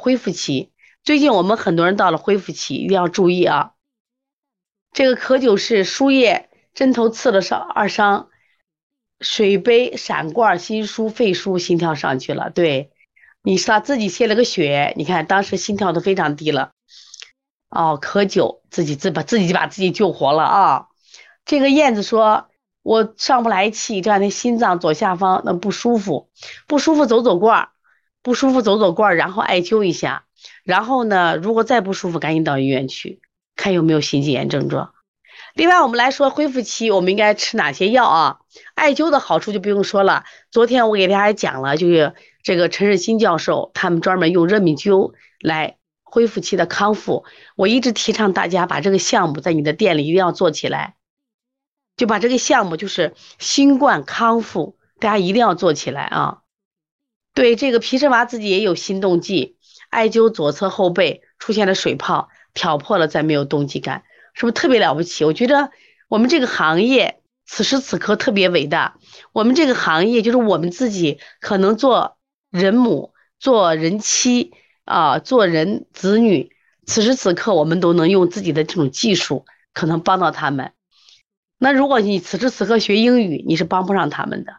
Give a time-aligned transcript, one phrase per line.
[0.00, 0.72] 恢复期。
[1.04, 3.72] 最近我们很多人到了恢复期，一定要注意啊。
[4.92, 8.28] 这个咳酒是输液针头刺了伤二伤，
[9.20, 12.50] 水杯闪罐心输肺输心跳上去了。
[12.50, 12.90] 对，
[13.42, 16.72] 你是他自己献了个血，你看当时心跳都非常低了。
[17.68, 20.86] 哦，咳酒自己自把自己就把自己救活了啊。
[21.44, 22.48] 这个燕子说
[22.82, 26.30] ：“我上不来气，这两天心脏左下方那不舒服，
[26.66, 27.68] 不舒服走走罐，
[28.22, 30.24] 不舒服走走罐，然后艾灸一下。”
[30.64, 33.20] 然后呢，如果再不舒服，赶紧到医院去
[33.56, 34.94] 看有没有心肌炎症状。
[35.54, 38.38] 另外，我们来说恢复期，我们应该吃哪些药啊？
[38.74, 40.24] 艾灸的好处就不用说了。
[40.50, 47.24] 昨天我给大家讲了，就是这个陈日新教授，他们专门用热敏灸来恢复期的康复。
[47.56, 50.94] 我一直提倡大家把这个项目在你的店里一定要做起来，
[51.96, 56.39] 就把这个项目就是新冠康复，大家一定要做起来啊。
[57.34, 59.56] 对，这个皮什娃自己也有心动剂。
[59.88, 65.24] 艾灸左侧后背出现了水泡，挑破了再没有动机感，是不是特别了不起？
[65.24, 65.70] 我觉得
[66.08, 68.98] 我们这个行业此时此刻特别伟大。
[69.32, 72.18] 我们这个行业就是我们自己可能做
[72.50, 74.52] 人母、做人妻
[74.84, 76.50] 啊、做人子女，
[76.86, 80.72] 此时此刻我们都能用自己的这种技术，可能帮到他们。
[81.58, 84.52] 那如果你此时此刻学英语，你是帮不上他们的。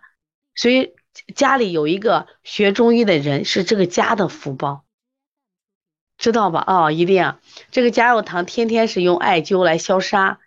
[0.56, 0.92] 所以
[1.36, 4.84] 家里有一个学中医的人，是这个家的福报。
[6.18, 6.60] 知道吧？
[6.60, 7.36] 啊，一定
[7.72, 10.38] 这个加肉糖，天天是用艾灸来消杀，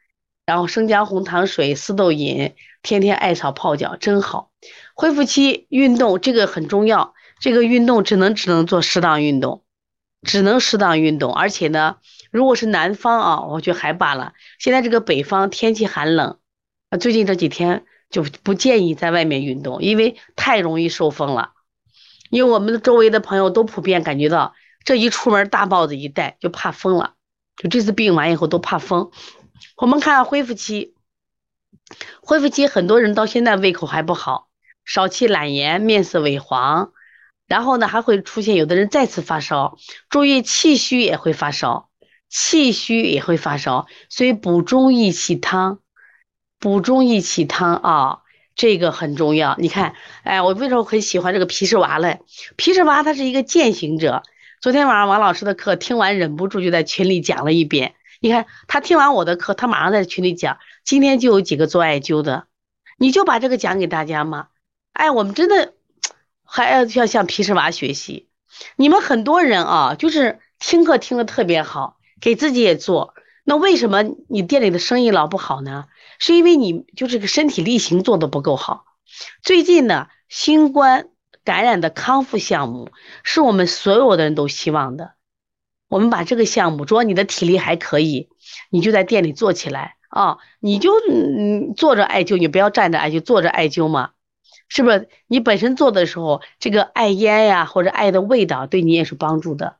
[0.46, 4.52] 然后生姜红糖水、四豆饮，天天艾草泡脚，真好。
[4.94, 9.64] 恢复期运动这个很重要，这个运动只能只能做适当运动，
[10.22, 11.34] 只能适当运动。
[11.34, 11.96] 而且呢，
[12.30, 14.34] 如果是南方啊，我觉得还罢了。
[14.60, 16.38] 现在这个北方天气寒冷，
[16.90, 21.52] 啊，最近这几天就不建议在外面运动，因为太容易受风了。
[22.30, 24.55] 因为我们周围的朋友都普遍感觉到。
[24.86, 27.14] 这一出门大帽子一戴就怕风了，
[27.56, 29.11] 就这次病完以后都怕风。
[29.78, 30.92] 我们看恢复期，
[32.20, 34.48] 恢复期很多人到现在胃口还不好，
[34.84, 36.92] 少气懒言，面色萎黄，
[37.46, 39.78] 然后呢还会出现有的人再次发烧，
[40.11, 41.89] 注意气虚也会发烧，
[42.28, 45.80] 气虚也会发烧，所以补中益气汤，
[46.64, 48.23] 补中益气汤啊，
[48.57, 49.55] 这个很重要。
[49.58, 49.92] 你看，
[50.23, 52.23] 哎，我为什么很喜欢这个皮氏娃嘞？
[52.57, 54.23] 皮氏娃他是一个践行者。
[54.63, 57.95] 昨天晚上王老师的课听完，忍不住就在群里讲了一遍。
[58.20, 60.57] 你看他听完我的课，他马上在群里讲。
[60.86, 62.47] 今天就有几个做艾灸的，
[62.96, 64.46] 你就把这个讲给大家嘛。
[64.95, 65.75] 哎，我们真的
[66.45, 68.31] 还要要向皮氏娃学习。
[68.77, 73.14] 你们很多人啊，就是听课听的特别好，给自己也做。
[73.44, 75.84] 那为什么你店里的生意老不好呢？
[76.18, 78.84] 是因为你就是个身体力行做的不够好。
[79.42, 81.10] 最近呢，新冠。
[81.44, 82.88] 感染的康复项目
[83.22, 85.12] 是我们所有的人都希望的。
[85.90, 88.30] 我们把这个项目，主要你的体力还可以，
[88.70, 90.38] 你就在店里做起来啊！
[90.58, 94.12] 你就嗯坐着艾灸，你不要站着艾灸，坐着艾灸嘛，
[94.68, 95.10] 是不是？
[95.27, 99.77] 你本身做的时候，这个艾烟呀或者艾的味道对你也是帮助的。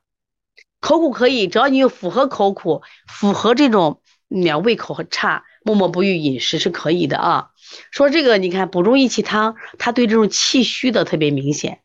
[0.85, 5.45] 口苦可以，只要你有符合口苦，符合这种你要胃口很差。
[5.63, 7.53] 默默不欲饮食是可以的啊。
[7.91, 11.81] 说这个，你看补中益气汤，它对这种气虚的特别明显，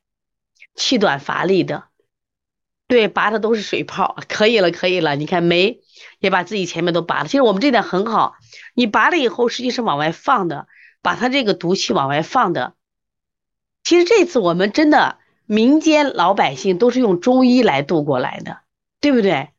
[0.76, 1.86] 气短乏力的，
[2.90, 5.16] 对拔的都是水泡， 可以了，可以了。
[5.16, 5.80] 你看没，
[6.20, 7.30] 也把自己前面都拔了。
[7.30, 8.36] 其实我们这点很好，
[8.74, 10.68] 你拔了以后，实际是往外放的，
[11.02, 12.74] 把它这个毒气往外放的。
[13.82, 18.60] 其实这次我们真的民间老百姓都是用中医来度过来的，
[19.00, 19.50] 对不对？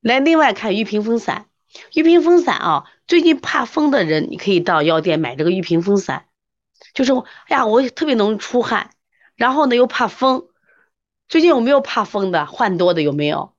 [0.00, 1.46] 来，另外看玉屏风散。
[1.94, 6.26] 玉屏风散啊，最近怕风的人，你可以到药店买这个玉屏风散。
[6.94, 8.90] 就是哎呀，我特别容易出汗，
[9.36, 10.48] 然后呢又怕风。
[11.28, 12.46] 最近有没有怕风的？
[12.46, 13.54] 汗多的有没有？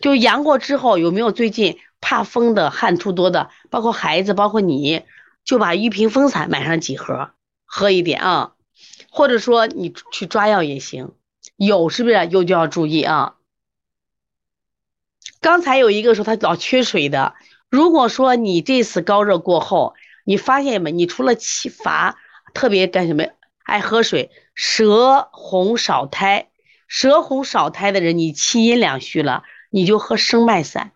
[0.00, 3.50] 就阳过之后有没有最近怕风的汗出多的？
[3.68, 5.02] 包括孩子，包括你，
[5.44, 7.32] 就把玉屏风散买上几盒，
[7.66, 8.54] 喝一点啊。
[9.10, 11.12] 或者说你去抓药也行，
[11.56, 12.26] 有是不是？
[12.28, 13.34] 有就要注意啊。
[15.40, 17.34] 刚才有一个说他老缺水的，
[17.68, 19.94] 如果说你这次高热过后，
[20.24, 20.92] 你发现没？
[20.92, 22.18] 你除了气乏，
[22.52, 23.24] 特别干什么？
[23.62, 26.50] 爱喝水，舌红少苔，
[26.88, 30.92] 舌红少苔的人，你气阴两虚了，你就喝生脉散，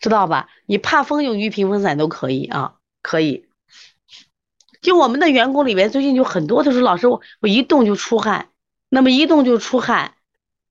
[0.00, 0.48] 知道吧？
[0.66, 3.46] 你怕风用玉屏风散都可以啊，可以。
[4.82, 8.50] 就我们的员工里面，最近就很多都说，老师我我一动就出汗，
[8.88, 10.14] 那么一动就出汗。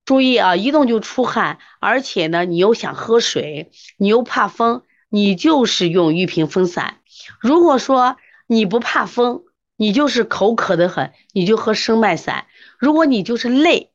[0.07, 6.99] 注意啊，一动就出汗，而且呢，你又想喝水，你又怕风，你就是用玉屏风散。
[7.41, 8.15] 如果说
[8.47, 9.43] 你不怕风，
[9.75, 12.45] 你就是口渴的很，你就喝生脉散。
[12.79, 13.91] 如果你就是累，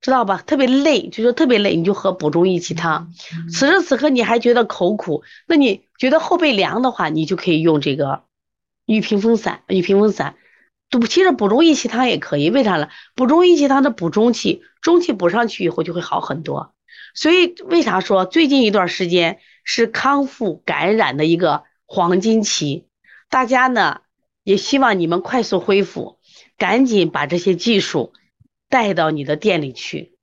[0.00, 0.42] 知道吧？
[0.44, 3.12] 特别累，就说特别累，你就喝补中益气汤。
[3.48, 8.24] 此时此刻你还觉得口苦，那你觉得后背凉的话，你就可以用这个
[8.86, 9.62] 玉屏风散。
[9.68, 10.34] 玉屏风散，
[10.98, 12.88] 补其实补中益气汤也可以，为啥呢？
[13.14, 16.74] 补中益气汤的补中气，中气补上去以后就会好很多。
[17.14, 22.86] 所以为啥说最近一段时间是康复感染的一个黄金期？
[23.30, 24.00] 大家呢
[24.42, 26.18] 也希望你们快速恢复，
[26.58, 28.12] 赶紧把这些技术。
[28.70, 30.16] 带到你的店里去，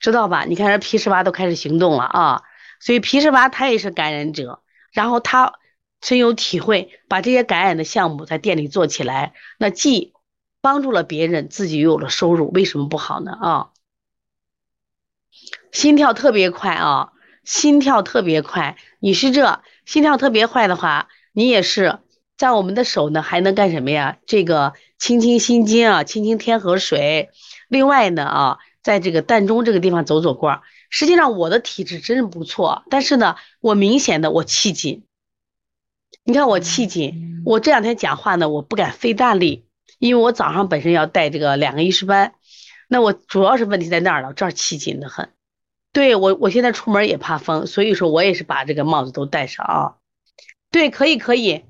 [0.00, 0.44] 知道吧？
[0.48, 2.42] 你看人皮十八都开始行动了啊！
[2.80, 4.62] 所以皮十八他也是感染者，
[4.92, 5.52] 然后他
[6.02, 10.12] 深有体会，把这些感染的项目在店里做起来，那既
[10.60, 13.32] 帮助了别人，自己又有了收入，为什么不好呢？
[13.32, 13.70] 啊，
[15.70, 17.12] 心跳特别快啊，
[17.44, 18.76] 心跳特别快。
[18.98, 22.00] 你是这心跳特别快的话，你也是
[22.36, 24.18] 在我们的手呢，还能干什么呀？
[24.26, 27.30] 这个清清心经啊，清清天河水。
[27.68, 35.04] 另外呢啊，在这个膻中这个地方走走罐，实际上我的体质真是不错，但是呢，我明显的我气紧。
[36.24, 39.66] 你看我气紧，我这两天讲话呢，我不敢费大力，
[39.98, 42.34] 因为我早上本身要带这个两个医师班，
[42.88, 45.28] 那我主要是问题在那儿了，这儿气紧的很。
[45.92, 49.94] 对我，我现在出门也怕风，所以说我也是把这个帽子都戴上啊。
[50.70, 51.64] 对，可以，可以，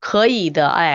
[0.00, 0.92] 可以的，哎。